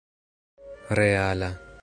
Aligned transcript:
reala 0.97 1.49